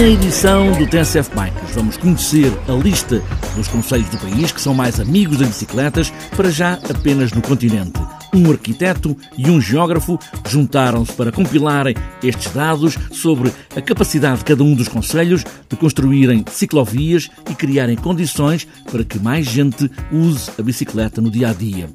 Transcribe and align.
Na 0.00 0.06
edição 0.06 0.72
do 0.72 0.86
TSF 0.86 1.30
Bikes 1.36 1.74
vamos 1.74 1.98
conhecer 1.98 2.50
a 2.66 2.72
lista 2.72 3.22
dos 3.54 3.68
conselhos 3.68 4.08
do 4.08 4.16
país 4.16 4.50
que 4.50 4.58
são 4.58 4.72
mais 4.72 4.98
amigos 4.98 5.36
das 5.36 5.48
bicicletas, 5.48 6.10
para 6.34 6.50
já 6.50 6.78
apenas 6.88 7.32
no 7.32 7.42
continente. 7.42 8.00
Um 8.32 8.48
arquiteto 8.50 9.16
e 9.36 9.50
um 9.50 9.60
geógrafo 9.60 10.18
juntaram-se 10.48 11.12
para 11.12 11.32
compilarem 11.32 11.96
estes 12.22 12.52
dados 12.52 12.96
sobre 13.10 13.52
a 13.74 13.80
capacidade 13.80 14.38
de 14.38 14.44
cada 14.44 14.62
um 14.62 14.74
dos 14.74 14.86
conselhos 14.88 15.44
de 15.68 15.76
construírem 15.76 16.44
ciclovias 16.50 17.28
e 17.50 17.54
criarem 17.54 17.96
condições 17.96 18.66
para 18.90 19.04
que 19.04 19.18
mais 19.18 19.46
gente 19.46 19.90
use 20.12 20.50
a 20.58 20.62
bicicleta 20.62 21.20
no 21.20 21.30
dia 21.30 21.50
a 21.50 21.52
dia. 21.52 21.90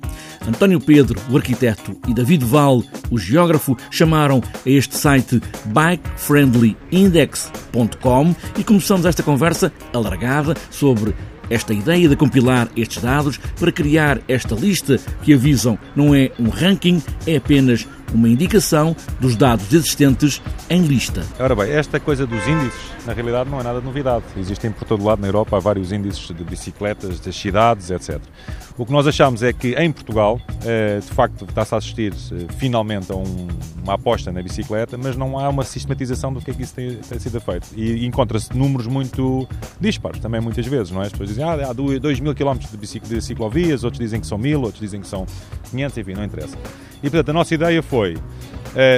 António 0.48 0.80
Pedro, 0.80 1.20
o 1.30 1.38
arquiteto, 1.38 1.98
e 2.08 2.14
David 2.14 2.46
Val, 2.46 2.84
o 3.10 3.18
geógrafo, 3.18 3.76
chamaram 3.90 4.44
a 4.66 4.70
este 4.70 4.96
site 4.96 5.42
bikefriendlyindex.com 5.66 8.36
e 8.58 8.64
começamos 8.64 9.06
esta 9.06 9.22
conversa 9.24 9.74
alargada 9.94 10.56
sobre 10.70 11.16
esta 11.50 11.74
ideia 11.74 12.08
de 12.08 12.16
compilar 12.16 12.70
estes 12.76 13.02
dados 13.02 13.38
para 13.60 13.72
criar 13.72 14.20
esta 14.28 14.56
lista 14.56 15.00
que 15.24 15.34
avisam 15.34 15.78
não 15.96 16.14
é 16.14 16.32
um 16.40 16.50
ranking, 16.50 17.02
é 17.26 17.38
apenas 17.38 17.88
uma 18.14 18.30
indicação 18.30 18.96
dos 19.20 19.36
dados 19.36 19.72
existentes 19.74 20.42
em 20.70 20.82
lista. 20.84 21.24
Ora 21.40 21.56
bem, 21.56 21.72
esta 21.72 22.00
coisa 22.00 22.26
dos 22.26 22.48
índices, 22.48 22.80
na 23.06 23.14
realidade, 23.14 23.50
não 23.50 23.60
é 23.60 23.64
nada 23.64 23.80
de 23.80 23.86
novidade. 23.86 24.24
Existem 24.38 24.72
por 24.72 24.86
todo 24.86 25.04
lado 25.04 25.22
na 25.22 25.28
Europa 25.28 25.58
há 25.58 25.60
vários 25.60 25.92
índices 25.92 26.28
de 26.28 26.44
bicicletas, 26.44 27.20
das 27.20 27.36
cidades, 27.36 27.92
etc. 27.92 28.20
O 28.78 28.86
que 28.86 28.92
nós 28.92 29.08
achamos 29.08 29.42
é 29.42 29.54
que 29.54 29.74
em 29.76 29.92
Portugal, 29.92 30.40
eh, 30.66 31.00
de 31.00 31.08
facto, 31.14 31.46
está-se 31.46 31.74
a 31.74 31.78
assistir 31.78 32.14
eh, 32.14 32.46
finalmente 32.58 33.12
a 33.12 33.16
uma 33.16 33.94
aposta 33.94 34.32
na 34.32 34.42
bicicleta, 34.42 34.98
mas 34.98 35.16
não 35.16 35.40
há 35.40 35.48
uma 35.48 35.64
sistematização 35.64 36.34
do 36.34 36.42
que 36.42 36.52
é 36.52 36.54
que 36.54 36.64
isso 36.64 36.74
tem, 36.76 37.20
sido 37.20 37.40
feito. 37.40 37.68
E 37.76 38.06
encontra-se 38.06 38.56
números 38.56 38.88
muito 38.88 39.48
dispares 39.80 40.20
também, 40.20 40.42
muitas 40.42 40.66
vezes, 40.66 40.92
não 40.92 41.02
é? 41.02 41.06
As 41.06 41.12
pessoas 41.12 41.32
dizem, 41.36 41.44
ah, 41.44 41.70
há 41.70 41.74
2 41.74 42.20
mil 42.20 42.34
quilómetros 42.34 42.72
de 42.72 43.22
ciclovias, 43.22 43.84
outros 43.84 44.00
dizem 44.00 44.20
que 44.20 44.28
são 44.28 44.38
mil, 44.38 44.62
outros 44.62 44.80
dizem 44.80 45.02
que 45.02 45.08
são 45.08 45.26
500, 45.70 45.98
enfim, 45.98 46.14
não 46.14 46.24
interessa. 46.24 46.58
E 47.04 47.10
portanto, 47.10 47.30
a 47.30 47.34
nossa 47.34 47.54
ideia 47.54 47.84
foi: 47.84 48.16
uh, 48.16 48.20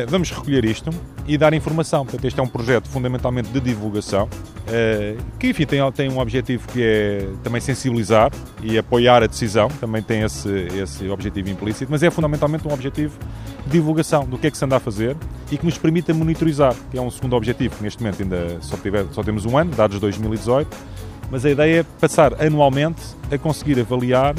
vamos 0.07 0.31
recolher 0.31 0.63
isto 0.65 0.89
e 1.27 1.37
dar 1.37 1.53
informação. 1.53 2.05
Portanto, 2.05 2.25
este 2.25 2.39
é 2.39 2.43
um 2.43 2.47
projeto 2.47 2.87
fundamentalmente 2.87 3.49
de 3.49 3.59
divulgação, 3.59 4.25
uh, 4.25 5.23
que 5.39 5.49
enfim 5.49 5.65
tem, 5.65 5.91
tem 5.91 6.09
um 6.09 6.19
objetivo 6.19 6.67
que 6.69 6.81
é 6.81 7.27
também 7.43 7.59
sensibilizar 7.59 8.31
e 8.63 8.77
apoiar 8.77 9.23
a 9.23 9.27
decisão, 9.27 9.67
também 9.79 10.01
tem 10.01 10.21
esse, 10.21 10.67
esse 10.81 11.09
objetivo 11.09 11.49
implícito, 11.49 11.91
mas 11.91 12.03
é 12.03 12.09
fundamentalmente 12.09 12.67
um 12.67 12.73
objetivo 12.73 13.17
de 13.65 13.71
divulgação 13.71 14.25
do 14.25 14.37
que 14.37 14.47
é 14.47 14.51
que 14.51 14.57
se 14.57 14.63
anda 14.63 14.77
a 14.77 14.79
fazer 14.79 15.17
e 15.51 15.57
que 15.57 15.65
nos 15.65 15.77
permita 15.77 16.13
monitorizar, 16.13 16.73
que 16.89 16.97
é 16.97 17.01
um 17.01 17.11
segundo 17.11 17.35
objetivo, 17.35 17.75
que 17.75 17.83
neste 17.83 18.01
momento 18.01 18.23
ainda 18.23 18.57
só, 18.61 18.77
tiver, 18.77 19.05
só 19.11 19.23
temos 19.23 19.45
um 19.45 19.57
ano, 19.57 19.71
dados 19.71 19.95
de 19.95 20.01
2018, 20.01 20.77
mas 21.31 21.45
a 21.45 21.49
ideia 21.49 21.81
é 21.81 21.83
passar 21.83 22.41
anualmente 22.41 23.01
a 23.31 23.37
conseguir 23.37 23.79
avaliar 23.79 24.35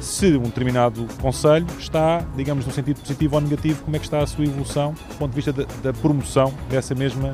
se 0.00 0.36
um 0.36 0.42
determinado 0.42 1.06
conselho 1.20 1.66
está, 1.78 2.24
digamos, 2.36 2.66
no 2.66 2.72
sentido 2.72 3.00
positivo 3.00 3.36
ou 3.36 3.40
negativo, 3.40 3.82
como 3.84 3.96
é 3.96 3.98
que 3.98 4.04
está 4.04 4.18
a 4.20 4.26
sua 4.26 4.44
evolução 4.44 4.92
do 4.92 5.14
ponto 5.16 5.30
de 5.30 5.36
vista 5.36 5.52
da, 5.52 5.64
da 5.82 5.92
promoção 5.92 6.52
dessa 6.68 6.94
mesma 6.94 7.32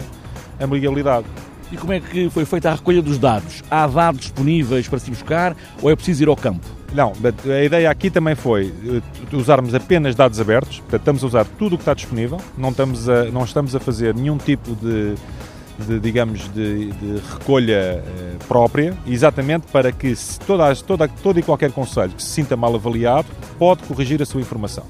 amigabilidade. 0.60 1.27
E 1.71 1.77
como 1.77 1.93
é 1.93 2.00
que 2.00 2.31
foi 2.31 2.44
feita 2.44 2.71
a 2.71 2.75
recolha 2.75 3.03
dos 3.03 3.19
dados? 3.19 3.62
Há 3.71 3.87
dados 3.87 4.21
disponíveis 4.21 4.88
para 4.88 4.98
se 4.98 5.10
buscar 5.10 5.56
ou 5.82 5.91
é 5.91 5.97
preciso 5.97 6.22
ir 6.22 6.28
ao 6.28 6.37
campo? 6.37 6.66
Não, 6.94 7.12
a 7.15 7.65
ideia 7.65 7.91
aqui 7.91 8.10
também 8.10 8.34
foi 8.34 8.72
eh, 8.87 9.37
usarmos 9.37 9.75
apenas 9.75 10.15
dados 10.15 10.41
abertos, 10.41 10.81
portanto, 10.81 11.00
estamos 11.00 11.22
a 11.22 11.27
usar 11.27 11.44
tudo 11.59 11.75
o 11.75 11.78
que 11.78 11.82
está 11.82 11.93
disponível, 11.93 12.41
não 12.56 12.71
estamos 12.71 13.09
a, 13.09 13.25
não 13.25 13.44
estamos 13.44 13.77
a 13.77 13.81
fazer 13.81 14.15
nenhum 14.15 14.38
tipo 14.38 14.75
de 14.75 15.15
de, 15.87 16.00
digamos, 16.00 16.49
de, 16.53 16.93
de 16.93 17.21
recolha 17.33 18.03
eh, 18.05 18.37
própria, 18.47 18.97
exatamente 19.06 19.66
para 19.72 19.93
que 19.93 20.15
toda, 20.47 20.75
toda, 20.77 21.09
todo 21.09 21.39
e 21.39 21.43
qualquer 21.43 21.71
conselho 21.72 22.12
que 22.12 22.22
se 22.22 22.31
sinta 22.31 22.56
mal 22.56 22.75
avaliado 22.75 23.28
pode 23.59 23.83
corrigir 23.84 24.21
a 24.21 24.27
sua 24.27 24.41
informação. 24.41 24.84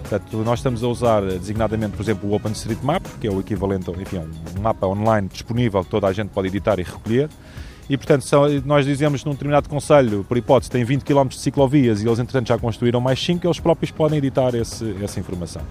Portanto, 0.00 0.38
nós 0.38 0.58
estamos 0.58 0.82
a 0.82 0.88
usar 0.88 1.22
eh, 1.22 1.38
designadamente, 1.38 1.96
por 1.96 2.02
exemplo, 2.02 2.28
o 2.28 2.34
OpenStreetMap, 2.34 3.02
que 3.20 3.26
é 3.26 3.30
o 3.30 3.38
equivalente, 3.40 3.90
enfim, 3.90 4.18
um 4.58 4.60
mapa 4.60 4.86
online 4.86 5.28
disponível 5.28 5.84
que 5.84 5.90
toda 5.90 6.06
a 6.06 6.12
gente 6.12 6.30
pode 6.30 6.48
editar 6.48 6.78
e 6.78 6.82
recolher. 6.82 7.28
E, 7.88 7.96
portanto, 7.96 8.24
são, 8.24 8.48
nós 8.64 8.86
dizemos 8.86 9.24
num 9.24 9.32
determinado 9.32 9.68
conselho, 9.68 10.24
por 10.24 10.36
hipótese, 10.36 10.70
tem 10.70 10.84
20 10.84 11.02
km 11.02 11.26
de 11.26 11.38
ciclovias 11.38 12.00
e 12.00 12.06
eles, 12.06 12.20
entretanto, 12.20 12.46
já 12.46 12.56
construíram 12.56 13.00
mais 13.00 13.20
5, 13.20 13.44
eles 13.44 13.58
próprios 13.58 13.90
podem 13.90 14.18
editar 14.18 14.54
esse, 14.54 14.94
essa 15.02 15.18
informação. 15.18 15.62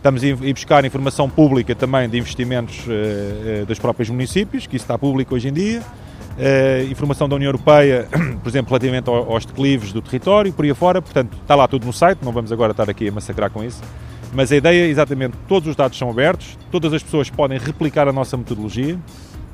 Estamos 0.00 0.22
a 0.22 0.26
ir 0.28 0.54
buscar 0.54 0.82
informação 0.82 1.28
pública 1.28 1.74
também 1.74 2.08
de 2.08 2.16
investimentos 2.16 2.86
uh, 2.86 3.66
dos 3.66 3.78
próprios 3.78 4.08
municípios, 4.08 4.66
que 4.66 4.74
isso 4.74 4.84
está 4.84 4.96
público 4.96 5.34
hoje 5.34 5.48
em 5.48 5.52
dia. 5.52 5.82
Uh, 5.82 6.90
informação 6.90 7.28
da 7.28 7.36
União 7.36 7.48
Europeia, 7.48 8.08
por 8.42 8.48
exemplo, 8.48 8.70
relativamente 8.70 9.10
aos 9.10 9.44
declives 9.44 9.92
do 9.92 10.00
território, 10.00 10.54
por 10.54 10.64
aí 10.64 10.70
afora. 10.70 11.02
Portanto, 11.02 11.36
está 11.42 11.54
lá 11.54 11.68
tudo 11.68 11.84
no 11.84 11.92
site, 11.92 12.20
não 12.22 12.32
vamos 12.32 12.50
agora 12.50 12.70
estar 12.70 12.88
aqui 12.88 13.08
a 13.08 13.12
massacrar 13.12 13.50
com 13.50 13.62
isso. 13.62 13.82
Mas 14.32 14.50
a 14.50 14.56
ideia 14.56 14.86
é 14.86 14.88
exatamente, 14.88 15.36
todos 15.46 15.68
os 15.68 15.76
dados 15.76 15.98
são 15.98 16.08
abertos, 16.08 16.56
todas 16.70 16.94
as 16.94 17.02
pessoas 17.02 17.28
podem 17.28 17.58
replicar 17.58 18.08
a 18.08 18.12
nossa 18.12 18.38
metodologia 18.38 18.98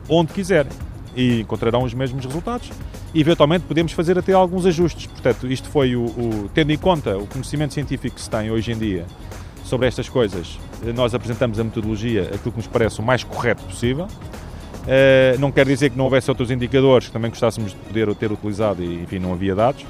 onde 0.08 0.32
quiserem 0.32 0.70
e 1.16 1.40
encontrarão 1.40 1.82
os 1.82 1.92
mesmos 1.92 2.24
resultados 2.24 2.70
e 3.12 3.20
eventualmente 3.20 3.64
podemos 3.64 3.90
fazer 3.90 4.16
até 4.16 4.32
alguns 4.32 4.64
ajustes. 4.64 5.06
Portanto, 5.06 5.48
isto 5.48 5.68
foi 5.68 5.96
o, 5.96 6.04
o 6.04 6.50
tendo 6.54 6.70
em 6.70 6.78
conta 6.78 7.18
o 7.18 7.26
conhecimento 7.26 7.74
científico 7.74 8.14
que 8.14 8.22
se 8.22 8.30
tem 8.30 8.48
hoje 8.48 8.70
em 8.70 8.78
dia 8.78 9.06
sobre 9.66 9.86
estas 9.86 10.08
coisas, 10.08 10.58
nós 10.94 11.14
apresentamos 11.14 11.58
a 11.58 11.64
metodologia, 11.64 12.22
aquilo 12.22 12.52
que 12.52 12.58
nos 12.58 12.66
parece 12.66 13.00
o 13.00 13.02
mais 13.02 13.24
correto 13.24 13.62
possível. 13.64 14.06
Uh, 14.06 15.38
não 15.40 15.50
quer 15.50 15.66
dizer 15.66 15.90
que 15.90 15.98
não 15.98 16.04
houvesse 16.04 16.30
outros 16.30 16.50
indicadores 16.50 17.08
que 17.08 17.12
também 17.12 17.28
gostássemos 17.28 17.72
de 17.72 17.76
poder 17.78 18.14
ter 18.14 18.30
utilizado 18.30 18.82
e, 18.82 19.02
enfim, 19.02 19.18
não 19.18 19.32
havia 19.32 19.54
dados. 19.54 19.84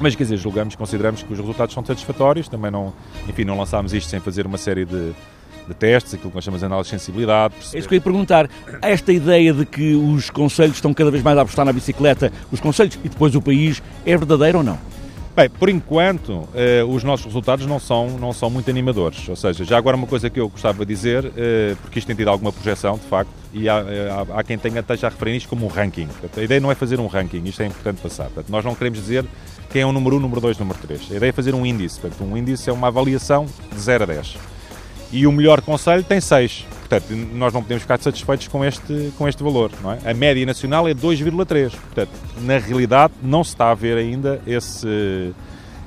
Mas, 0.00 0.14
quer 0.14 0.22
dizer, 0.22 0.36
julgamos, 0.36 0.76
consideramos 0.76 1.22
que 1.22 1.32
os 1.32 1.38
resultados 1.38 1.74
são 1.74 1.84
satisfatórios. 1.84 2.48
Também 2.48 2.70
não, 2.70 2.92
enfim, 3.28 3.44
não 3.44 3.58
lançámos 3.58 3.92
isto 3.92 4.08
sem 4.08 4.20
fazer 4.20 4.46
uma 4.46 4.58
série 4.58 4.84
de, 4.84 5.12
de 5.66 5.74
testes, 5.74 6.14
aquilo 6.14 6.30
que 6.30 6.36
nós 6.36 6.44
chamamos 6.44 6.60
de 6.60 6.66
análise 6.66 6.90
de 6.90 6.98
sensibilidade. 6.98 7.54
É 7.72 7.78
isso 7.78 7.88
que 7.88 7.94
eu 7.94 7.96
ia 7.96 8.02
perguntar. 8.02 8.48
Esta 8.80 9.12
ideia 9.12 9.52
de 9.52 9.66
que 9.66 9.94
os 9.94 10.30
conselhos 10.30 10.76
estão 10.76 10.94
cada 10.94 11.10
vez 11.10 11.22
mais 11.22 11.36
a 11.36 11.42
apostar 11.42 11.64
na 11.64 11.72
bicicleta, 11.72 12.32
os 12.52 12.60
conselhos 12.60 12.98
e 13.04 13.08
depois 13.08 13.34
o 13.34 13.42
país, 13.42 13.82
é 14.06 14.16
verdadeiro 14.16 14.58
ou 14.58 14.64
não? 14.64 14.93
Bem, 15.36 15.50
por 15.50 15.68
enquanto, 15.68 16.48
eh, 16.54 16.84
os 16.86 17.02
nossos 17.02 17.26
resultados 17.26 17.66
não 17.66 17.80
são, 17.80 18.18
não 18.20 18.32
são 18.32 18.48
muito 18.48 18.70
animadores. 18.70 19.28
Ou 19.28 19.34
seja, 19.34 19.64
já 19.64 19.76
agora 19.76 19.96
uma 19.96 20.06
coisa 20.06 20.30
que 20.30 20.38
eu 20.38 20.48
gostava 20.48 20.86
de 20.86 20.94
dizer, 20.94 21.32
eh, 21.36 21.74
porque 21.82 21.98
isto 21.98 22.06
tem 22.06 22.14
tido 22.14 22.28
alguma 22.28 22.52
projeção, 22.52 22.94
de 22.94 23.04
facto, 23.06 23.32
e 23.52 23.68
há, 23.68 23.78
eh, 23.80 24.10
há, 24.12 24.38
há 24.38 24.44
quem 24.44 24.56
tenha 24.56 24.78
esteja 24.78 25.08
a 25.08 25.10
referir 25.10 25.34
isto 25.34 25.48
como 25.48 25.66
um 25.66 25.68
ranking. 25.68 26.06
Portanto, 26.06 26.38
a 26.38 26.42
ideia 26.44 26.60
não 26.60 26.70
é 26.70 26.76
fazer 26.76 27.00
um 27.00 27.08
ranking, 27.08 27.42
isto 27.46 27.60
é 27.64 27.66
importante 27.66 28.00
passar. 28.00 28.26
Portanto, 28.26 28.48
nós 28.48 28.64
não 28.64 28.76
queremos 28.76 29.00
dizer 29.00 29.24
quem 29.70 29.82
é 29.82 29.86
o 29.86 29.90
número 29.90 30.18
1, 30.18 30.20
número 30.20 30.40
2, 30.40 30.56
número 30.56 30.78
3. 30.78 31.10
A 31.10 31.16
ideia 31.16 31.30
é 31.30 31.32
fazer 31.32 31.52
um 31.52 31.66
índice. 31.66 31.98
Portanto, 31.98 32.22
um 32.22 32.36
índice 32.36 32.70
é 32.70 32.72
uma 32.72 32.86
avaliação 32.86 33.46
de 33.72 33.80
0 33.80 34.04
a 34.04 34.06
10. 34.06 34.36
E 35.10 35.26
o 35.26 35.32
melhor 35.32 35.60
conselho 35.62 36.04
tem 36.04 36.20
6. 36.20 36.64
Portanto, 36.88 37.14
nós 37.32 37.52
não 37.52 37.62
podemos 37.62 37.82
ficar 37.82 37.98
satisfeitos 37.98 38.46
com 38.48 38.64
este, 38.64 39.12
com 39.16 39.26
este 39.26 39.42
valor. 39.42 39.70
Não 39.82 39.92
é? 39.92 39.98
A 40.04 40.12
média 40.12 40.44
nacional 40.44 40.86
é 40.86 40.94
2,3. 40.94 41.70
Portanto, 41.70 42.10
na 42.42 42.58
realidade, 42.58 43.14
não 43.22 43.42
se 43.42 43.50
está 43.50 43.70
a 43.70 43.74
ver 43.74 43.96
ainda 43.96 44.40
esse 44.46 45.32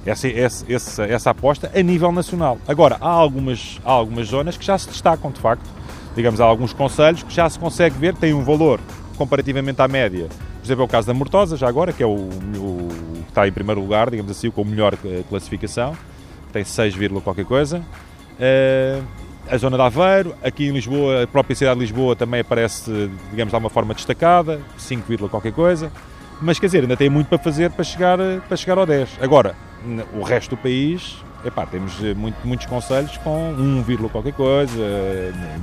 essa, 0.05 0.27
essa, 0.27 1.03
essa, 1.03 1.29
aposta 1.29 1.69
a 1.75 1.81
nível 1.81 2.11
nacional. 2.11 2.57
Agora, 2.67 2.97
há 3.01 3.09
algumas, 3.09 3.79
há 3.83 3.91
algumas 3.91 4.27
zonas 4.27 4.57
que 4.57 4.65
já 4.65 4.77
se 4.77 4.87
destacam, 4.87 5.31
de 5.31 5.39
facto. 5.39 5.69
Digamos, 6.15 6.39
há 6.39 6.45
alguns 6.45 6.73
conselhos 6.73 7.23
que 7.23 7.33
já 7.33 7.47
se 7.49 7.59
consegue 7.59 7.97
ver 7.97 8.15
têm 8.15 8.33
um 8.33 8.43
valor 8.43 8.79
comparativamente 9.17 9.81
à 9.81 9.87
média. 9.87 10.27
Por 10.29 10.65
exemplo, 10.65 10.83
é 10.83 10.85
o 10.85 10.87
caso 10.87 11.07
da 11.07 11.13
Mortosa, 11.13 11.57
já 11.57 11.67
agora, 11.67 11.91
que 11.91 12.01
é 12.01 12.05
o, 12.05 12.15
o 12.15 12.87
que 13.23 13.29
está 13.29 13.47
em 13.47 13.51
primeiro 13.51 13.81
lugar, 13.81 14.09
digamos 14.09 14.31
assim, 14.31 14.49
com 14.49 14.61
a 14.61 14.65
melhor 14.65 14.97
eh, 15.05 15.23
classificação, 15.29 15.95
tem 16.53 16.63
6, 16.63 16.95
qualquer 17.23 17.45
coisa. 17.45 17.83
Uh, 18.39 19.03
a 19.49 19.57
zona 19.57 19.77
de 19.77 19.83
Aveiro, 19.83 20.35
aqui 20.43 20.67
em 20.67 20.71
Lisboa, 20.71 21.23
a 21.23 21.27
própria 21.27 21.55
cidade 21.55 21.79
de 21.79 21.85
Lisboa 21.85 22.15
também 22.15 22.41
aparece, 22.41 23.09
digamos, 23.31 23.51
de 23.51 23.55
alguma 23.55 23.69
forma 23.69 23.93
destacada, 23.93 24.61
5, 24.77 25.29
qualquer 25.29 25.53
coisa. 25.53 25.91
Mas 26.41 26.59
quer 26.59 26.67
dizer, 26.67 26.81
ainda 26.81 26.95
tem 26.95 27.09
muito 27.09 27.27
para 27.27 27.37
fazer 27.37 27.71
para 27.71 27.83
chegar, 27.83 28.17
para 28.47 28.57
chegar 28.57 28.77
ao 28.77 28.85
10. 28.85 29.17
Agora, 29.21 29.55
o 30.13 30.21
resto 30.21 30.55
do 30.55 30.57
país, 30.57 31.17
epá, 31.43 31.65
temos 31.65 32.03
eh, 32.03 32.13
muito, 32.13 32.35
muitos 32.45 32.67
conselhos 32.67 33.17
com 33.17 33.53
1, 33.53 34.09
qualquer 34.09 34.33
coisa, 34.33 34.73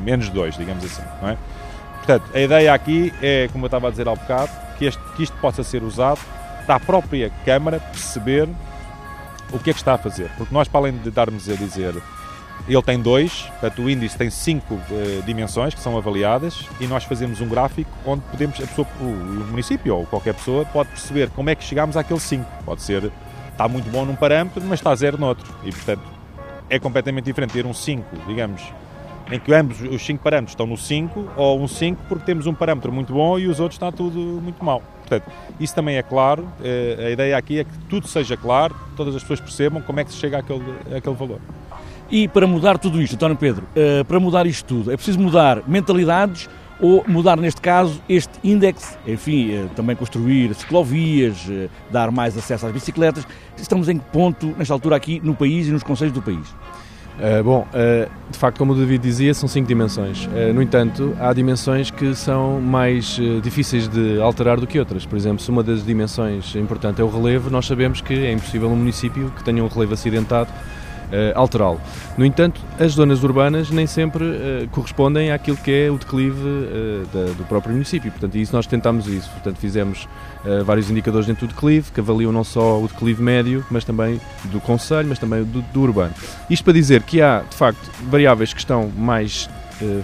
menos 0.02 0.28
2, 0.30 0.56
digamos 0.56 0.84
assim, 0.84 1.02
não 1.22 1.28
é? 1.28 1.38
Portanto, 1.98 2.24
a 2.34 2.40
ideia 2.40 2.74
aqui 2.74 3.12
é, 3.22 3.48
como 3.52 3.64
eu 3.64 3.68
estava 3.68 3.88
a 3.88 3.90
dizer 3.90 4.08
há 4.08 4.14
bocado, 4.14 4.50
que, 4.78 4.84
este, 4.86 5.00
que 5.16 5.22
isto 5.22 5.36
possa 5.38 5.62
ser 5.62 5.82
usado 5.82 6.20
para 6.66 6.74
a 6.76 6.80
própria 6.80 7.30
Câmara 7.44 7.78
perceber 7.78 8.48
o 9.52 9.58
que 9.58 9.70
é 9.70 9.72
que 9.72 9.78
está 9.78 9.94
a 9.94 9.98
fazer. 9.98 10.30
Porque 10.36 10.52
nós, 10.52 10.66
para 10.66 10.80
além 10.80 10.96
de 10.96 11.10
darmos 11.10 11.48
a 11.48 11.54
dizer 11.54 11.94
ele 12.66 12.82
tem 12.82 13.00
dois, 13.00 13.42
portanto 13.42 13.82
o 13.82 13.90
índice 13.90 14.16
tem 14.16 14.30
cinco 14.30 14.74
uh, 14.74 15.22
dimensões 15.26 15.74
que 15.74 15.80
são 15.80 15.96
avaliadas 15.98 16.66
e 16.80 16.86
nós 16.86 17.04
fazemos 17.04 17.40
um 17.40 17.48
gráfico 17.48 17.90
onde 18.06 18.22
podemos, 18.22 18.58
a 18.58 18.66
pessoa, 18.66 18.88
o, 19.00 19.04
o 19.04 19.46
município 19.50 19.96
ou 19.96 20.06
qualquer 20.06 20.34
pessoa 20.34 20.64
pode 20.64 20.88
perceber 20.88 21.28
como 21.30 21.50
é 21.50 21.54
que 21.54 21.62
chegamos 21.62 21.96
àquele 21.96 22.20
5. 22.20 22.44
Pode 22.64 22.82
ser 22.82 23.10
está 23.54 23.68
muito 23.68 23.88
bom 23.90 24.04
num 24.04 24.16
parâmetro, 24.16 24.62
mas 24.64 24.80
está 24.80 24.94
zero 24.94 25.18
noutro. 25.18 25.52
E, 25.64 25.70
portanto, 25.70 26.02
é 26.68 26.78
completamente 26.78 27.24
diferente 27.24 27.52
ter 27.52 27.64
um 27.64 27.72
5, 27.72 28.04
digamos, 28.26 28.62
em 29.30 29.38
que 29.38 29.54
ambos 29.54 29.80
os 29.80 30.04
cinco 30.04 30.22
parâmetros 30.22 30.52
estão 30.52 30.66
no 30.66 30.76
5 30.76 31.30
ou 31.36 31.60
um 31.60 31.66
5 31.66 32.02
porque 32.08 32.24
temos 32.24 32.46
um 32.46 32.52
parâmetro 32.52 32.92
muito 32.92 33.12
bom 33.12 33.38
e 33.38 33.46
os 33.46 33.58
outros 33.58 33.76
está 33.76 33.90
tudo 33.90 34.18
muito 34.18 34.62
mal. 34.62 34.82
Portanto, 35.00 35.30
isso 35.58 35.74
também 35.74 35.96
é 35.96 36.02
claro. 36.02 36.46
Eh, 36.62 37.06
a 37.06 37.10
ideia 37.10 37.36
aqui 37.36 37.60
é 37.60 37.64
que 37.64 37.78
tudo 37.88 38.06
seja 38.06 38.36
claro, 38.36 38.74
todas 38.96 39.14
as 39.14 39.22
pessoas 39.22 39.40
percebam 39.40 39.80
como 39.80 40.00
é 40.00 40.04
que 40.04 40.10
se 40.10 40.18
chega 40.18 40.38
àquele, 40.38 40.64
àquele 40.94 41.14
valor. 41.14 41.40
E 42.14 42.28
para 42.28 42.46
mudar 42.46 42.78
tudo 42.78 43.02
isto, 43.02 43.16
António 43.16 43.36
Pedro, 43.36 43.64
eh, 43.74 44.04
para 44.04 44.20
mudar 44.20 44.46
isto 44.46 44.64
tudo, 44.66 44.92
é 44.92 44.94
preciso 44.94 45.18
mudar 45.18 45.64
mentalidades 45.66 46.48
ou 46.80 47.04
mudar, 47.08 47.36
neste 47.36 47.60
caso, 47.60 48.00
este 48.08 48.38
índice, 48.44 48.96
enfim, 49.04 49.50
eh, 49.50 49.66
também 49.74 49.96
construir 49.96 50.54
ciclovias, 50.54 51.50
dar 51.90 52.12
mais 52.12 52.38
acesso 52.38 52.66
às 52.66 52.72
bicicletas. 52.72 53.26
Estamos 53.56 53.88
em 53.88 53.98
que 53.98 54.04
ponto, 54.12 54.54
nesta 54.56 54.72
altura, 54.72 54.94
aqui 54.94 55.20
no 55.24 55.34
país 55.34 55.66
e 55.66 55.72
nos 55.72 55.82
conselhos 55.82 56.14
do 56.14 56.22
país? 56.22 56.54
Uh, 57.18 57.42
bom, 57.42 57.66
uh, 57.72 58.08
de 58.30 58.38
facto, 58.38 58.58
como 58.58 58.74
o 58.74 58.76
David 58.76 59.02
dizia, 59.02 59.34
são 59.34 59.48
cinco 59.48 59.66
dimensões. 59.66 60.26
Uh, 60.26 60.54
no 60.54 60.62
entanto, 60.62 61.16
há 61.18 61.32
dimensões 61.32 61.90
que 61.90 62.14
são 62.14 62.60
mais 62.60 63.18
difíceis 63.42 63.88
de 63.88 64.20
alterar 64.20 64.60
do 64.60 64.68
que 64.68 64.78
outras. 64.78 65.04
Por 65.04 65.16
exemplo, 65.16 65.42
se 65.42 65.50
uma 65.50 65.64
das 65.64 65.84
dimensões 65.84 66.54
importantes 66.54 67.00
é 67.00 67.02
o 67.02 67.08
relevo, 67.08 67.50
nós 67.50 67.66
sabemos 67.66 68.00
que 68.00 68.14
é 68.14 68.30
impossível 68.30 68.68
um 68.68 68.76
município 68.76 69.32
que 69.36 69.42
tenha 69.42 69.64
um 69.64 69.68
relevo 69.68 69.94
acidentado 69.94 70.48
alterá-lo. 71.34 71.80
No 72.16 72.24
entanto, 72.24 72.60
as 72.78 72.92
zonas 72.92 73.22
urbanas 73.22 73.70
nem 73.70 73.86
sempre 73.86 74.24
uh, 74.24 74.68
correspondem 74.70 75.32
àquilo 75.32 75.56
que 75.56 75.70
é 75.70 75.90
o 75.90 75.98
declive 75.98 76.40
uh, 76.40 77.06
da, 77.12 77.32
do 77.32 77.44
próprio 77.44 77.72
município. 77.72 78.10
Portanto, 78.10 78.36
isso 78.36 78.54
nós 78.54 78.66
tentámos 78.66 79.06
isso. 79.06 79.30
Portanto, 79.30 79.58
fizemos 79.58 80.08
vários 80.66 80.90
indicadores 80.90 81.26
dentro 81.26 81.46
do 81.46 81.54
declive, 81.54 81.90
que 81.90 82.00
avaliam 82.00 82.30
não 82.30 82.44
só 82.44 82.78
o 82.78 82.86
declive 82.86 83.22
médio, 83.22 83.64
mas 83.70 83.82
também 83.82 84.20
do 84.44 84.60
conselho, 84.60 85.08
mas 85.08 85.18
também 85.18 85.42
do, 85.42 85.62
do 85.62 85.80
urbano. 85.80 86.12
Isto 86.50 86.64
para 86.64 86.74
dizer 86.74 87.02
que 87.02 87.22
há, 87.22 87.42
de 87.48 87.56
facto, 87.56 87.80
variáveis 88.10 88.52
que 88.52 88.58
estão 88.58 88.92
mais 88.94 89.48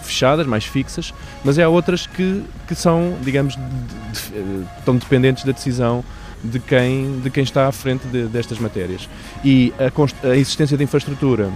fechadas, 0.00 0.46
mais 0.46 0.64
fixas, 0.64 1.12
mas 1.44 1.58
há 1.58 1.68
outras 1.68 2.06
que, 2.06 2.42
que 2.66 2.74
são, 2.74 3.16
digamos, 3.22 3.54
de, 3.54 3.62
de, 3.62 4.66
estão 4.78 4.96
dependentes 4.96 5.44
da 5.44 5.52
decisão 5.52 6.02
de 6.42 6.58
quem, 6.58 7.20
de 7.20 7.30
quem 7.30 7.42
está 7.42 7.68
à 7.68 7.72
frente 7.72 8.06
de, 8.06 8.24
destas 8.24 8.58
matérias. 8.58 9.08
E 9.44 9.72
a, 9.78 10.28
a, 10.28 10.36
existência 10.36 10.76
de 10.76 10.84
infraestrutura, 10.84 11.50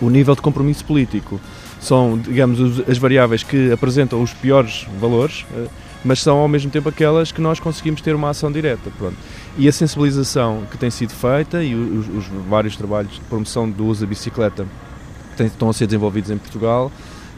o 0.00 0.08
nível 0.08 0.34
de 0.34 0.40
compromisso 0.40 0.84
político, 0.84 1.40
são, 1.80 2.18
digamos, 2.18 2.80
as 2.88 2.98
variáveis 2.98 3.42
que 3.42 3.70
apresentam 3.70 4.22
os 4.22 4.32
piores 4.32 4.86
valores, 4.98 5.44
eh, 5.54 5.66
mas 6.04 6.20
são 6.20 6.38
ao 6.38 6.48
mesmo 6.48 6.70
tempo 6.70 6.88
aquelas 6.88 7.30
que 7.30 7.40
nós 7.40 7.60
conseguimos 7.60 8.00
ter 8.00 8.14
uma 8.14 8.30
ação 8.30 8.50
direta. 8.50 8.90
Pronto. 8.98 9.16
E 9.58 9.68
a 9.68 9.72
sensibilização 9.72 10.64
que 10.70 10.78
tem 10.78 10.90
sido 10.90 11.12
feita 11.12 11.62
e 11.62 11.74
os, 11.74 12.08
os 12.08 12.26
vários 12.48 12.76
trabalhos 12.76 13.12
de 13.12 13.20
promoção 13.20 13.68
do 13.68 13.86
uso 13.86 14.00
da 14.00 14.06
bicicleta 14.06 14.66
que 15.36 15.42
estão 15.42 15.68
a 15.68 15.72
ser 15.72 15.86
desenvolvidos 15.86 16.30
em 16.30 16.38
Portugal 16.38 16.90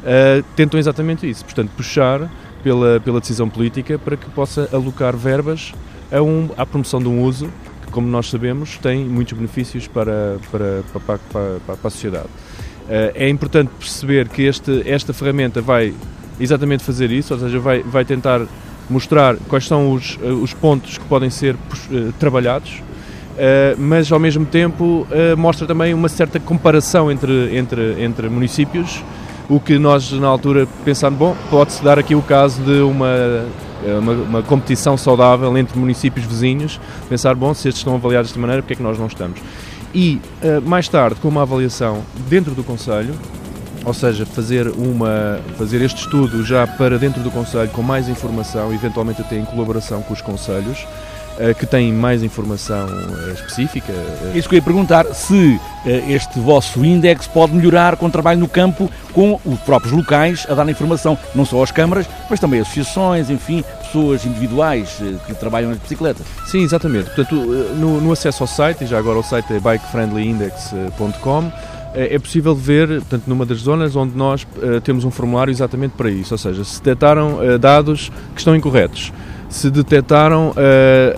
uh, 0.03 0.43
tentam 0.55 0.79
exatamente 0.79 1.29
isso. 1.29 1.45
Portanto, 1.45 1.71
puxar 1.77 2.31
pela, 2.63 3.01
pela 3.01 3.21
decisão 3.21 3.49
política 3.49 3.99
para 3.99 4.17
que 4.17 4.29
possa 4.31 4.69
alocar 4.73 5.17
verbas 5.17 5.73
a, 6.13 6.23
um, 6.23 6.49
à 6.57 6.65
promoção 6.65 7.01
de 7.01 7.09
um 7.09 7.23
uso 7.23 7.49
que, 7.85 7.91
como 7.91 8.09
nós 8.09 8.31
sabemos, 8.31 8.79
tem 8.79 9.05
muitos 9.05 9.33
benefícios 9.33 9.87
para, 9.87 10.39
para, 10.51 10.83
para, 10.93 11.19
para, 11.33 11.61
para 11.67 11.75
a 11.89 11.91
sociedade. 11.91 12.29
Eh, 12.89 13.13
é 13.15 13.29
importante 13.29 13.71
perceber 13.79 14.29
que 14.29 14.43
este, 14.43 14.83
esta 14.89 15.13
ferramenta 15.13 15.61
vai 15.61 15.93
exatamente 16.41 16.83
fazer 16.83 17.11
isso, 17.11 17.35
ou 17.35 17.41
seja, 17.41 17.59
vai, 17.59 17.83
vai 17.83 18.05
tentar 18.05 18.43
mostrar 18.89 19.37
quais 19.49 19.67
são 19.67 19.93
os, 19.93 20.19
eh, 20.23 20.29
os 20.29 20.55
pontos 20.55 20.97
que 20.97 21.05
podem 21.05 21.29
ser 21.29 21.55
uh, 21.55 22.13
trabalhados, 22.19 22.83
mas 23.79 24.11
ao 24.11 24.19
mesmo 24.19 24.45
tempo 24.45 25.07
mostra 25.37 25.65
também 25.65 25.95
uma 25.95 26.09
certa 26.09 26.41
comparação 26.41 27.09
entre, 27.09 27.57
entre, 27.57 28.03
entre 28.03 28.29
municípios, 28.29 29.01
o 29.49 29.61
que 29.61 29.79
nós 29.79 30.11
na 30.11 30.27
altura 30.27 30.67
pensando, 30.85 31.17
bom, 31.17 31.37
pode-se 31.49 31.81
dar 31.85 32.01
aqui 32.01 32.17
o 32.17 32.23
caso 32.23 32.61
de 32.65 32.81
uma 32.81 33.47
uma, 34.01 34.13
uma, 34.13 34.43
competição 34.43 34.97
saudável 34.97 35.57
entre 35.57 35.79
municípios 35.79 36.27
vizinhos, 36.27 36.81
pensar, 37.09 37.35
bom, 37.35 37.55
se 37.55 37.69
estes 37.69 37.81
estão 37.81 37.95
avaliados 37.95 38.31
desta 38.31 38.41
maneira, 38.41 38.63
porque 38.63 38.75
é 38.75 38.77
que 38.77 38.83
nós 38.83 38.99
não 38.99 39.07
estamos? 39.07 39.41
E 39.95 40.21
uh, 40.43 40.61
mais 40.69 40.89
tarde, 40.89 41.17
com 41.21 41.29
uma 41.29 41.43
avaliação 41.43 42.03
dentro 42.29 42.55
do 42.55 42.63
Conselho, 42.63 43.15
ou 43.85 43.95
seja, 43.95 44.27
fazer, 44.27 44.69
uma, 44.69 45.41
fazer 45.57 45.81
este 45.81 46.03
estudo 46.03 46.45
já 46.45 46.67
para 46.67 46.99
dentro 46.99 47.23
do 47.23 47.31
Conselho 47.31 47.71
com 47.71 47.83
mais 47.83 48.09
informação, 48.09 48.73
eventualmente 48.73 49.23
até 49.23 49.39
em 49.39 49.45
colaboração 49.45 50.03
com 50.03 50.13
os 50.13 50.21
Conselhos, 50.21 50.87
eh, 51.41 51.55
que 51.55 51.65
têm 51.65 51.93
mais 51.93 52.25
informação 52.25 52.89
eh, 52.89 53.33
específica. 53.33 53.93
Eh. 53.93 54.33
Isso 54.35 54.49
que 54.49 54.57
eu 54.57 54.59
ia 54.59 54.63
perguntar, 54.63 55.07
se 55.15 55.61
este 56.09 56.41
vosso 56.41 56.85
índice 56.85 57.29
pode 57.29 57.55
melhorar 57.55 57.97
com 57.97 58.07
o 58.07 58.11
trabalho 58.11 58.41
no 58.41 58.49
campo 58.49 58.91
com 59.19 59.41
os 59.45 59.59
próprios 59.59 59.93
locais 59.93 60.47
a 60.49 60.55
dar 60.55 60.69
informação, 60.69 61.19
não 61.35 61.45
só 61.45 61.61
às 61.61 61.73
câmaras, 61.73 62.07
mas 62.31 62.39
também 62.39 62.61
associações, 62.61 63.29
enfim, 63.31 63.65
pessoas 63.83 64.25
individuais 64.25 65.03
que 65.27 65.35
trabalham 65.35 65.71
nas 65.71 65.79
bicicletas. 65.81 66.25
Sim, 66.47 66.63
exatamente. 66.63 67.07
Portanto, 67.07 67.35
no, 67.35 68.01
no 68.01 68.13
acesso 68.13 68.45
ao 68.45 68.47
site, 68.47 68.85
e 68.85 68.87
já 68.87 68.97
agora 68.97 69.19
o 69.19 69.23
site 69.25 69.55
é 69.55 69.59
bikefriendlyindex.com, 69.59 71.51
é 71.95 72.17
possível 72.17 72.55
ver, 72.55 72.87
portanto, 73.01 73.25
numa 73.27 73.45
das 73.45 73.59
zonas 73.59 73.97
onde 73.97 74.17
nós 74.17 74.47
uh, 74.59 74.81
temos 74.83 75.05
um 75.05 75.11
formulário 75.11 75.51
exatamente 75.51 75.95
para 75.97 76.09
isso, 76.09 76.33
ou 76.35 76.39
seja, 76.39 76.63
se 76.63 76.79
detectaram 76.79 77.41
uh, 77.41 77.59
dados 77.59 78.13
que 78.35 78.41
estão 78.41 78.55
incorretos 78.55 79.13
se 79.49 79.71
detectaram 79.71 80.51
uh, 80.51 80.55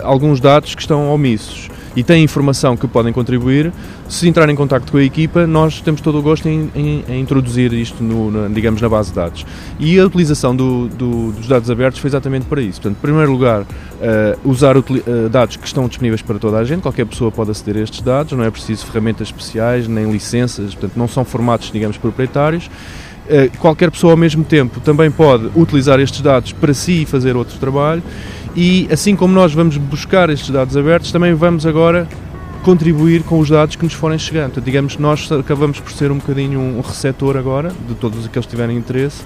alguns 0.05 0.41
dados 0.41 0.75
que 0.75 0.81
estão 0.81 1.13
omissos 1.13 1.69
e 1.95 2.03
têm 2.03 2.23
informação 2.23 2.77
que 2.77 2.87
podem 2.87 3.13
contribuir, 3.13 3.73
se 4.09 4.29
entrarem 4.29 4.53
em 4.53 4.57
contato 4.57 4.91
com 4.91 4.99
a 4.99 5.03
equipa, 5.03 5.47
nós 5.47 5.81
temos 5.81 6.01
todo 6.01 6.19
o 6.19 6.23
gosto 6.23 6.49
em, 6.49 6.71
em, 6.75 7.05
em 7.09 7.21
introduzir 7.21 7.73
isto, 7.73 8.03
no, 8.03 8.31
na, 8.31 8.49
digamos, 8.49 8.81
na 8.81 8.89
base 8.89 9.11
de 9.11 9.17
dados. 9.17 9.47
E 9.79 9.99
a 9.99 10.07
utilização 10.07 10.55
do, 10.55 10.89
do, 10.89 11.33
dos 11.33 11.49
dados 11.49 11.71
abertos 11.71 12.01
foi 12.01 12.09
exatamente 12.09 12.47
para 12.47 12.61
isso. 12.61 12.81
Portanto, 12.81 12.99
em 12.99 13.01
primeiro 13.01 13.33
lugar, 13.33 13.63
uh, 13.63 13.67
usar 14.45 14.77
uh, 14.77 14.83
dados 15.31 15.57
que 15.57 15.67
estão 15.67 15.89
disponíveis 15.89 16.23
para 16.23 16.39
toda 16.39 16.59
a 16.59 16.65
gente, 16.65 16.83
qualquer 16.83 17.07
pessoa 17.07 17.31
pode 17.31 17.51
aceder 17.51 17.77
a 17.77 17.81
estes 17.81 18.01
dados, 18.01 18.33
não 18.33 18.45
é 18.45 18.51
preciso 18.51 18.87
ferramentas 18.87 19.29
especiais, 19.29 19.89
nem 19.89 20.11
licenças, 20.11 20.75
portanto, 20.75 20.97
não 20.97 21.09
são 21.09 21.25
formatos, 21.25 21.71
digamos, 21.71 21.97
proprietários. 21.97 22.71
Eh, 23.33 23.49
qualquer 23.61 23.93
pessoa 23.93 24.15
ao 24.15 24.17
mesmo 24.17 24.43
tempo 24.43 24.81
também 24.81 25.09
pode 25.09 25.49
utilizar 25.55 26.01
estes 26.01 26.21
dados 26.21 26.51
para 26.51 26.75
si 26.75 27.03
e 27.03 27.07
fazer 27.07 27.37
outro 27.37 27.57
trabalho 27.61 28.03
e 28.57 28.89
assim 28.91 29.15
como 29.15 29.33
nós 29.33 29.55
vamos 29.55 29.77
buscar 29.77 30.29
estes 30.31 30.51
dados 30.51 30.77
abertos, 30.77 31.13
também 31.13 31.33
vamos 31.33 31.65
agora 31.65 32.09
contribuir 32.65 33.23
com 33.23 33.39
os 33.39 33.49
dados 33.49 33.77
que 33.77 33.85
nos 33.85 33.93
forem 33.93 34.19
chegando. 34.19 34.47
Portanto, 34.47 34.65
digamos 34.65 34.97
que 34.97 35.03
nós 35.03 35.31
acabamos 35.31 35.79
por 35.79 35.93
ser 35.93 36.11
um 36.11 36.17
bocadinho 36.17 36.59
um 36.59 36.81
receptor 36.81 37.37
agora 37.37 37.73
de 37.89 37.95
todos 37.95 38.27
aqueles 38.27 38.47
que 38.47 38.51
tiverem 38.51 38.77
interesse 38.77 39.23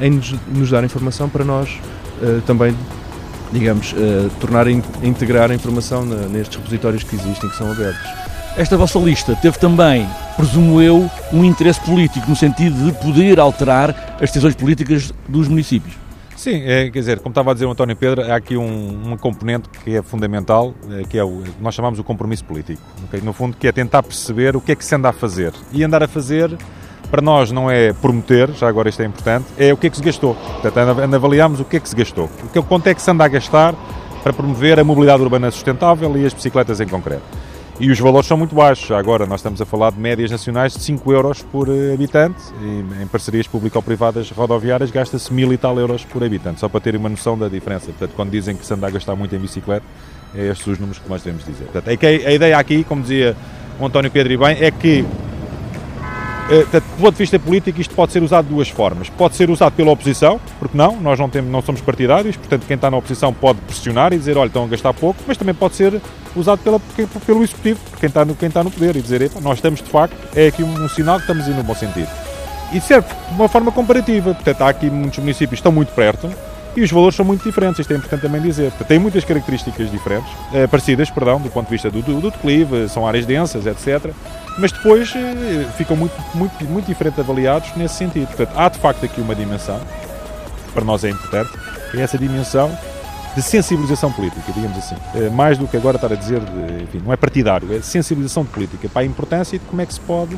em 0.00 0.12
nos, 0.12 0.36
nos 0.54 0.70
dar 0.70 0.84
informação 0.84 1.28
para 1.28 1.44
nós 1.44 1.68
uh, 2.22 2.40
também 2.42 2.72
digamos, 3.52 3.92
uh, 3.92 4.30
tornar 4.38 4.68
integrar 4.68 5.50
a 5.50 5.54
informação 5.54 6.04
na, 6.04 6.28
nestes 6.28 6.56
repositórios 6.58 7.02
que 7.02 7.16
existem, 7.16 7.50
que 7.50 7.56
são 7.56 7.72
abertos. 7.72 8.27
Esta 8.58 8.76
vossa 8.76 8.98
lista 8.98 9.36
teve 9.36 9.56
também 9.56 10.04
presumo 10.36 10.82
eu, 10.82 11.08
um 11.32 11.44
interesse 11.44 11.80
político, 11.80 12.28
no 12.28 12.34
sentido 12.34 12.86
de 12.86 12.92
poder 12.98 13.38
alterar 13.38 14.16
as 14.16 14.30
decisões 14.30 14.56
políticas 14.56 15.12
dos 15.28 15.46
municípios. 15.46 15.94
Sim, 16.36 16.62
é, 16.64 16.90
quer 16.90 16.98
dizer, 16.98 17.20
como 17.20 17.30
estava 17.30 17.52
a 17.52 17.54
dizer 17.54 17.66
o 17.66 17.70
António 17.70 17.94
Pedro, 17.94 18.20
há 18.22 18.34
aqui 18.34 18.56
um, 18.56 19.16
componente 19.20 19.68
que 19.68 19.94
é 19.94 20.02
fundamental, 20.02 20.74
é, 20.90 21.04
que 21.04 21.16
é 21.16 21.22
o 21.22 21.44
nós 21.60 21.72
chamamos 21.72 22.00
o 22.00 22.04
compromisso 22.04 22.44
político. 22.44 22.82
Okay? 23.04 23.20
No 23.20 23.32
fundo, 23.32 23.56
que 23.56 23.68
é 23.68 23.70
tentar 23.70 24.02
perceber 24.02 24.56
o 24.56 24.60
que 24.60 24.72
é 24.72 24.74
que 24.74 24.84
se 24.84 24.92
anda 24.92 25.10
a 25.10 25.12
fazer. 25.12 25.52
E 25.72 25.84
andar 25.84 26.02
a 26.02 26.08
fazer, 26.08 26.50
para 27.12 27.22
nós, 27.22 27.52
não 27.52 27.70
é 27.70 27.92
prometer, 27.92 28.50
já 28.50 28.68
agora 28.68 28.88
isto 28.88 29.00
é 29.00 29.04
importante, 29.04 29.46
é 29.56 29.72
o 29.72 29.76
que 29.76 29.86
é 29.86 29.90
que 29.90 29.96
se 29.96 30.02
gastou. 30.02 30.34
Portanto, 30.34 31.14
avaliamos 31.14 31.60
o 31.60 31.64
que 31.64 31.76
é 31.76 31.80
que 31.80 31.88
se 31.88 31.94
gastou. 31.94 32.28
O 32.42 32.48
que, 32.48 32.60
quanto 32.62 32.88
é 32.88 32.94
que 32.94 33.00
se 33.00 33.08
anda 33.08 33.24
a 33.24 33.28
gastar 33.28 33.72
para 34.24 34.32
promover 34.32 34.80
a 34.80 34.84
mobilidade 34.84 35.22
urbana 35.22 35.48
sustentável 35.48 36.16
e 36.16 36.26
as 36.26 36.34
bicicletas 36.34 36.80
em 36.80 36.88
concreto. 36.88 37.22
E 37.80 37.92
os 37.92 38.00
valores 38.00 38.26
são 38.26 38.36
muito 38.36 38.56
baixos. 38.56 38.90
Agora 38.90 39.24
nós 39.24 39.38
estamos 39.38 39.60
a 39.60 39.64
falar 39.64 39.92
de 39.92 40.00
médias 40.00 40.32
nacionais 40.32 40.72
de 40.72 40.80
5 40.80 41.12
euros 41.12 41.42
por 41.42 41.68
eh, 41.68 41.94
habitante 41.94 42.40
e 42.60 43.02
em 43.02 43.06
parcerias 43.06 43.46
público-privadas 43.46 44.30
rodoviárias 44.32 44.90
gasta-se 44.90 45.32
mil 45.32 45.52
e 45.52 45.56
tal 45.56 45.78
euros 45.78 46.04
por 46.04 46.24
habitante, 46.24 46.58
só 46.58 46.68
para 46.68 46.80
terem 46.80 46.98
uma 46.98 47.08
noção 47.08 47.38
da 47.38 47.48
diferença. 47.48 47.86
Portanto, 47.86 48.12
quando 48.16 48.30
dizem 48.30 48.56
que 48.56 48.66
se 48.66 48.74
anda 48.74 48.88
a 48.88 48.90
gastar 48.90 49.14
muito 49.14 49.34
em 49.36 49.38
bicicleta, 49.38 49.86
é 50.34 50.48
estes 50.48 50.66
os 50.66 50.78
números 50.78 50.98
que 50.98 51.08
nós 51.08 51.22
devemos 51.22 51.46
dizer. 51.46 51.66
Portanto, 51.66 51.88
é 52.02 52.26
a 52.26 52.32
ideia 52.32 52.58
aqui, 52.58 52.82
como 52.82 53.02
dizia 53.02 53.36
o 53.78 53.86
António 53.86 54.10
Pedro 54.10 54.32
e 54.32 54.36
bem, 54.36 54.56
é 54.60 54.72
que 54.72 55.04
eh, 56.50 56.64
do 56.72 57.00
ponto 57.00 57.12
de 57.12 57.18
vista 57.18 57.38
político, 57.38 57.78
isto 57.78 57.94
pode 57.94 58.10
ser 58.10 58.22
usado 58.22 58.48
de 58.48 58.54
duas 58.54 58.70
formas. 58.70 59.10
Pode 59.10 59.36
ser 59.36 59.50
usado 59.50 59.74
pela 59.74 59.90
oposição, 59.90 60.40
porque 60.58 60.76
não, 60.76 60.98
nós 60.98 61.18
não, 61.18 61.28
temos, 61.28 61.50
não 61.50 61.60
somos 61.60 61.80
partidários, 61.82 62.36
portanto, 62.36 62.64
quem 62.66 62.74
está 62.74 62.90
na 62.90 62.96
oposição 62.96 63.34
pode 63.34 63.60
pressionar 63.60 64.14
e 64.14 64.18
dizer, 64.18 64.38
olha, 64.38 64.48
estão 64.48 64.64
a 64.64 64.66
gastar 64.66 64.94
pouco, 64.94 65.20
mas 65.26 65.36
também 65.36 65.54
pode 65.54 65.76
ser 65.76 66.00
usado 66.40 66.58
pela, 66.62 66.80
pelo 67.26 67.42
executivo, 67.42 67.80
por 67.90 67.98
quem 67.98 68.08
está, 68.08 68.24
no, 68.24 68.34
quem 68.34 68.48
está 68.48 68.62
no 68.64 68.70
poder, 68.70 68.96
e 68.96 69.02
dizer, 69.02 69.30
nós 69.40 69.58
estamos 69.58 69.82
de 69.82 69.90
facto, 69.90 70.16
é 70.34 70.48
aqui 70.48 70.62
um, 70.62 70.84
um 70.84 70.88
sinal 70.88 71.16
que 71.16 71.22
estamos 71.22 71.46
indo 71.46 71.56
no 71.56 71.62
bom 71.62 71.74
sentido. 71.74 72.08
E 72.72 72.80
serve 72.80 73.08
de 73.08 73.34
uma 73.34 73.48
forma 73.48 73.72
comparativa, 73.72 74.34
portanto, 74.34 74.62
há 74.62 74.68
aqui 74.68 74.90
muitos 74.90 75.18
municípios 75.18 75.50
que 75.50 75.60
estão 75.60 75.72
muito 75.72 75.92
perto 75.94 76.30
E 76.76 76.82
os 76.82 76.90
valores 76.90 77.16
são 77.16 77.24
muito 77.24 77.42
diferentes, 77.42 77.80
isto 77.80 77.92
é 77.92 77.96
importante 77.96 78.20
também 78.20 78.40
dizer. 78.40 78.70
Tem 78.86 78.98
muitas 78.98 79.24
características 79.24 79.90
diferentes, 79.90 80.30
eh, 80.52 80.66
parecidas, 80.66 81.10
perdão, 81.10 81.40
do 81.40 81.48
ponto 81.48 81.66
de 81.66 81.72
vista 81.72 81.90
do, 81.90 82.02
do, 82.02 82.20
do 82.20 82.30
declive, 82.30 82.88
são 82.88 83.06
áreas 83.06 83.24
densas, 83.24 83.66
etc. 83.66 84.12
Mas 84.58 84.70
depois 84.70 85.12
eh, 85.16 85.66
ficam 85.76 85.96
muito, 85.96 86.14
muito, 86.34 86.64
muito 86.66 86.86
diferente 86.86 87.20
avaliados 87.20 87.70
nesse 87.74 87.94
sentido. 87.94 88.26
Portanto, 88.26 88.52
há 88.54 88.68
de 88.68 88.78
facto 88.78 89.04
aqui 89.04 89.20
uma 89.20 89.34
dimensão, 89.34 89.80
para 90.74 90.84
nós 90.84 91.02
é 91.04 91.10
importante, 91.10 91.50
é 91.94 92.00
essa 92.00 92.18
dimensão 92.18 92.70
de 93.38 93.42
sensibilização 93.44 94.10
política, 94.10 94.50
digamos 94.52 94.76
assim. 94.76 94.96
Eh, 95.14 95.30
mais 95.30 95.56
do 95.56 95.68
que 95.68 95.76
agora 95.76 95.96
estar 95.96 96.12
a 96.12 96.16
dizer, 96.16 96.40
de, 96.40 96.82
enfim, 96.82 97.00
não 97.04 97.12
é 97.12 97.16
partidário, 97.16 97.72
é 97.72 97.80
sensibilização 97.80 98.44
política 98.44 98.88
para 98.88 99.02
a 99.02 99.04
importância 99.04 99.54
e 99.54 99.60
de 99.60 99.64
como 99.64 99.80
é 99.80 99.86
que 99.86 99.94
se 99.94 100.00
pode 100.00 100.36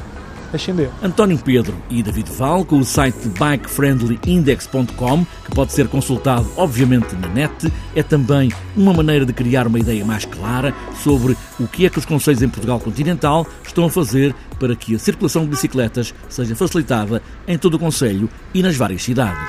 ascender. 0.52 0.90
António 1.02 1.38
Pedro 1.38 1.74
e 1.88 2.02
David 2.02 2.30
Val, 2.30 2.62
com 2.62 2.78
o 2.78 2.84
site 2.84 3.26
bikefriendlyindex.com, 3.28 5.24
que 5.24 5.54
pode 5.54 5.72
ser 5.72 5.88
consultado, 5.88 6.46
obviamente, 6.58 7.14
na 7.16 7.28
net, 7.28 7.72
é 7.96 8.02
também 8.02 8.52
uma 8.76 8.92
maneira 8.92 9.24
de 9.24 9.32
criar 9.32 9.66
uma 9.66 9.78
ideia 9.78 10.04
mais 10.04 10.26
clara 10.26 10.74
sobre 11.02 11.34
o 11.58 11.66
que 11.66 11.86
é 11.86 11.88
que 11.88 11.98
os 11.98 12.04
conselhos 12.04 12.42
em 12.42 12.50
Portugal 12.50 12.78
continental 12.80 13.46
estão 13.64 13.86
a 13.86 13.90
fazer 13.90 14.34
para 14.58 14.76
que 14.76 14.94
a 14.94 14.98
circulação 14.98 15.44
de 15.44 15.50
bicicletas 15.50 16.12
seja 16.28 16.54
facilitada 16.54 17.22
em 17.48 17.56
todo 17.56 17.74
o 17.74 17.78
Conselho 17.78 18.28
e 18.52 18.62
nas 18.62 18.76
várias 18.76 19.02
cidades. 19.02 19.48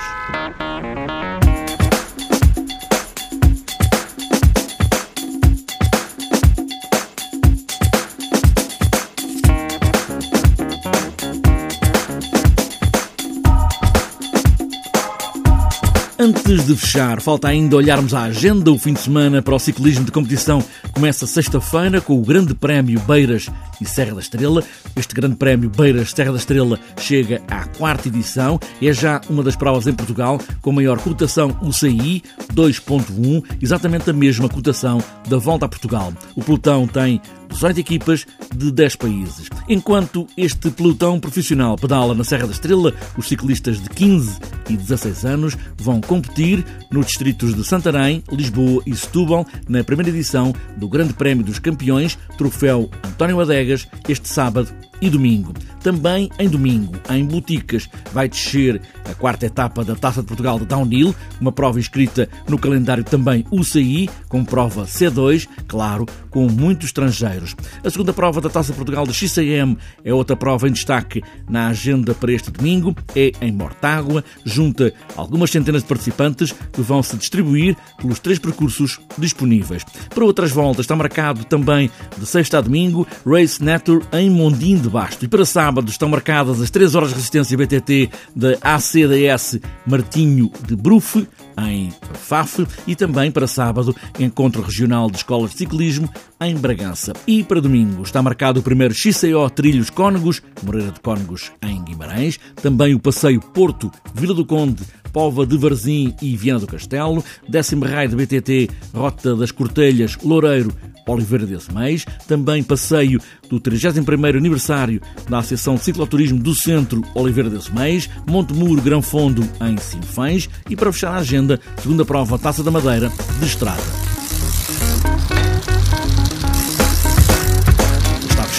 Antes 16.23 16.67
de 16.67 16.75
fechar, 16.75 17.19
falta 17.19 17.47
ainda 17.47 17.75
olharmos 17.75 18.13
a 18.13 18.21
agenda. 18.21 18.71
O 18.71 18.77
fim 18.77 18.93
de 18.93 18.99
semana 18.99 19.41
para 19.41 19.55
o 19.55 19.59
ciclismo 19.59 20.05
de 20.05 20.11
competição 20.11 20.63
começa 20.91 21.25
sexta-feira 21.25 22.01
com 22.01 22.19
o 22.19 22.21
Grande 22.21 22.53
Prémio 22.53 22.99
Beiras 23.01 23.49
e 23.79 23.85
Serra 23.85 24.15
da 24.15 24.19
Estrela. 24.19 24.63
Este 24.95 25.15
Grande 25.15 25.35
Prémio 25.35 25.69
Beiras 25.69 26.11
Serra 26.11 26.31
da 26.31 26.37
Estrela 26.37 26.79
chega 26.99 27.41
à 27.47 27.65
quarta 27.65 28.07
edição. 28.07 28.59
É 28.81 28.93
já 28.93 29.21
uma 29.29 29.43
das 29.43 29.55
provas 29.55 29.87
em 29.87 29.93
Portugal 29.93 30.39
com 30.61 30.71
maior 30.71 30.99
cotação 30.99 31.57
UCI 31.61 32.23
2.1, 32.53 33.43
exatamente 33.61 34.09
a 34.09 34.13
mesma 34.13 34.49
cotação 34.49 35.01
da 35.27 35.37
Volta 35.37 35.65
a 35.65 35.69
Portugal. 35.69 36.13
O 36.35 36.43
pelotão 36.43 36.87
tem 36.87 37.21
18 37.51 37.79
equipas 37.79 38.25
de 38.55 38.71
10 38.71 38.95
países. 38.95 39.49
Enquanto 39.67 40.27
este 40.37 40.69
pelotão 40.71 41.19
profissional 41.19 41.75
pedala 41.75 42.15
na 42.15 42.23
Serra 42.23 42.47
da 42.47 42.53
Estrela, 42.53 42.93
os 43.17 43.27
ciclistas 43.27 43.81
de 43.81 43.89
15 43.89 44.39
e 44.69 44.77
16 44.77 45.25
anos 45.25 45.57
vão 45.77 46.01
competir 46.01 46.65
nos 46.89 47.07
distritos 47.07 47.53
de 47.53 47.63
Santarém, 47.63 48.23
Lisboa 48.31 48.81
e 48.85 48.95
Setúbal 48.95 49.45
na 49.67 49.83
primeira 49.83 50.09
edição 50.09 50.53
do 50.77 50.87
Grande 50.91 51.13
Prémio 51.13 51.45
dos 51.45 51.57
Campeões, 51.57 52.19
troféu 52.37 52.91
António 53.03 53.39
Adegas, 53.39 53.87
este 54.09 54.27
sábado 54.27 54.67
e 55.01 55.09
domingo. 55.09 55.53
Também 55.81 56.29
em 56.37 56.47
domingo, 56.47 56.93
em 57.09 57.25
Boticas, 57.25 57.89
vai 58.13 58.29
descer 58.29 58.79
a 59.09 59.15
quarta 59.15 59.47
etapa 59.47 59.83
da 59.83 59.95
Taça 59.95 60.21
de 60.21 60.27
Portugal 60.27 60.59
de 60.59 60.65
Downhill, 60.65 61.15
uma 61.39 61.51
prova 61.51 61.79
inscrita 61.79 62.29
no 62.47 62.57
calendário 62.57 63.03
também 63.03 63.43
UCI, 63.51 64.09
com 64.29 64.45
prova 64.45 64.85
C2, 64.85 65.47
claro, 65.67 66.05
com 66.29 66.47
muitos 66.47 66.87
estrangeiros. 66.87 67.55
A 67.83 67.89
segunda 67.89 68.13
prova 68.13 68.39
da 68.39 68.49
Taça 68.49 68.71
de 68.71 68.77
Portugal 68.77 69.07
de 69.07 69.13
XCM 69.13 69.77
é 70.03 70.13
outra 70.13 70.35
prova 70.35 70.67
em 70.67 70.71
destaque 70.71 71.23
na 71.49 71.67
agenda 71.67 72.13
para 72.13 72.31
este 72.31 72.51
domingo, 72.51 72.95
é 73.15 73.31
em 73.41 73.51
Mortágua, 73.51 74.23
junta 74.45 74.93
algumas 75.17 75.49
centenas 75.49 75.81
de 75.81 75.87
participantes 75.87 76.53
que 76.71 76.81
vão 76.81 77.01
se 77.01 77.17
distribuir 77.17 77.75
pelos 77.97 78.19
três 78.19 78.37
percursos 78.37 78.99
disponíveis. 79.17 79.83
Para 80.13 80.25
outras 80.25 80.51
voltas 80.51 80.83
está 80.83 80.95
marcado 80.95 81.43
também 81.45 81.89
de 82.17 82.25
sexta 82.25 82.59
a 82.59 82.61
domingo 82.61 83.07
Race 83.25 83.63
Nature 83.63 84.05
em 84.13 84.29
Mondim 84.29 84.77
de 84.77 84.90
Basto. 84.91 85.23
E 85.23 85.27
para 85.27 85.45
sábado 85.45 85.89
estão 85.89 86.09
marcadas 86.09 86.61
as 86.61 86.69
3 86.69 86.95
horas 86.95 87.09
de 87.09 87.15
resistência 87.15 87.57
BTT 87.57 88.09
da 88.35 88.57
ACDS 88.61 89.59
Martinho 89.87 90.51
de 90.67 90.75
Brufe, 90.75 91.27
em 91.57 91.93
Faf, 92.13 92.67
e 92.85 92.95
também 92.95 93.31
para 93.31 93.47
sábado 93.47 93.95
Encontro 94.19 94.61
Regional 94.61 95.09
de 95.09 95.17
Escolas 95.17 95.51
de 95.51 95.59
Ciclismo 95.59 96.09
em 96.41 96.55
Bragança. 96.55 97.13
E 97.25 97.41
para 97.41 97.61
domingo 97.61 98.03
está 98.03 98.21
marcado 98.21 98.59
o 98.59 98.63
primeiro 98.63 98.93
XCO 98.93 99.49
Trilhos 99.55 99.89
Cónegos, 99.89 100.41
Moreira 100.61 100.91
de 100.91 100.99
Cónegos 100.99 101.51
em 101.61 101.81
Guimarães, 101.83 102.37
também 102.61 102.93
o 102.93 102.99
passeio 102.99 103.39
Porto, 103.39 103.89
Vila 104.13 104.33
do 104.33 104.45
Conde, 104.45 104.83
Pova 105.11 105.45
de 105.45 105.57
Varzim 105.57 106.13
e 106.21 106.35
Viana 106.35 106.59
do 106.59 106.67
Castelo, 106.67 107.23
décimo 107.47 107.85
raio 107.85 108.09
de 108.09 108.15
BTT, 108.15 108.69
Rota 108.93 109.35
das 109.35 109.51
Cortelhas, 109.51 110.17
Loureiro, 110.23 110.73
Oliveira 111.07 111.45
de 111.45 111.57
Mês, 111.73 112.05
também 112.27 112.63
passeio 112.63 113.19
do 113.49 113.59
31º 113.59 114.37
aniversário 114.37 115.01
da 115.29 115.39
Associação 115.39 115.75
de 115.75 115.81
Cicloturismo 115.81 116.39
do 116.39 116.55
Centro 116.55 117.03
Oliveira 117.13 117.49
de 117.49 117.73
Mês, 117.73 118.09
Monte 118.27 118.53
Muro 118.53 118.81
Grão 118.81 119.01
Fundo 119.01 119.47
em 119.61 119.77
Sinfãs 119.77 120.49
e 120.69 120.75
para 120.75 120.91
fechar 120.91 121.11
a 121.11 121.17
agenda, 121.17 121.59
segunda 121.81 122.05
prova 122.05 122.39
Taça 122.39 122.63
da 122.63 122.71
Madeira 122.71 123.11
de 123.39 123.45
Estrada. 123.45 124.10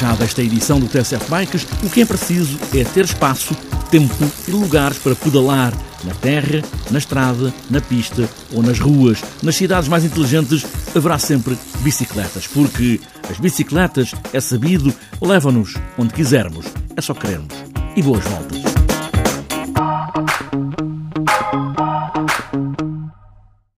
Fechada 0.03 0.25
esta 0.25 0.43
edição 0.43 0.81
do 0.81 0.89
TSF 0.89 1.31
Bikes. 1.31 1.67
O 1.85 1.89
que 1.89 2.01
é 2.01 2.05
preciso 2.05 2.59
é 2.75 2.83
ter 2.83 3.05
espaço, 3.05 3.55
tempo 3.89 4.29
e 4.49 4.51
lugares 4.51 4.99
para 4.99 5.15
pedalar 5.15 5.73
na 6.03 6.13
terra, 6.15 6.61
na 6.91 6.99
estrada, 6.99 7.55
na 7.71 7.81
pista 7.81 8.29
ou 8.53 8.63
nas 8.63 8.81
ruas. 8.81 9.23
Nas 9.43 9.55
cidades 9.55 9.89
mais 9.89 10.05
inteligentes 10.05 10.67
haverá 10.95 11.19
sempre 11.19 11.57
bicicletas, 11.81 12.49
porque 12.49 13.01
as 13.31 13.39
bicicletas, 13.39 14.13
é 14.33 14.41
sabido, 14.41 14.93
levam-nos 15.21 15.77
onde 15.97 16.13
quisermos. 16.13 16.67
É 16.97 17.01
só 17.01 17.15
querermos. 17.15 17.55
E 17.95 18.03
boas 18.03 18.25
voltas. 18.25 18.62